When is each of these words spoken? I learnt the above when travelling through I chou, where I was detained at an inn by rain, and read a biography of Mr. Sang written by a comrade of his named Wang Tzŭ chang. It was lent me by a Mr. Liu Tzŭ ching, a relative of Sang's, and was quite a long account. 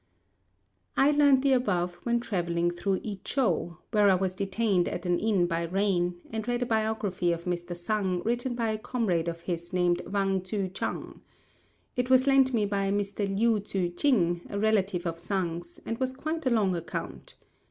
I 0.97 1.11
learnt 1.11 1.43
the 1.43 1.53
above 1.53 1.93
when 2.05 2.19
travelling 2.19 2.71
through 2.71 3.01
I 3.05 3.19
chou, 3.23 3.77
where 3.91 4.09
I 4.09 4.15
was 4.15 4.33
detained 4.33 4.87
at 4.87 5.05
an 5.05 5.19
inn 5.19 5.45
by 5.45 5.61
rain, 5.61 6.19
and 6.31 6.47
read 6.47 6.63
a 6.63 6.65
biography 6.65 7.31
of 7.31 7.45
Mr. 7.45 7.75
Sang 7.77 8.23
written 8.23 8.55
by 8.55 8.71
a 8.71 8.79
comrade 8.79 9.27
of 9.27 9.41
his 9.41 9.71
named 9.71 10.01
Wang 10.11 10.41
Tzŭ 10.41 10.73
chang. 10.73 11.21
It 11.95 12.09
was 12.09 12.25
lent 12.25 12.51
me 12.51 12.65
by 12.65 12.85
a 12.85 12.91
Mr. 12.91 13.29
Liu 13.29 13.59
Tzŭ 13.59 13.95
ching, 13.95 14.41
a 14.49 14.57
relative 14.57 15.05
of 15.05 15.19
Sang's, 15.19 15.79
and 15.85 15.99
was 15.99 16.13
quite 16.13 16.47
a 16.47 16.49
long 16.49 16.75
account. 16.75 17.35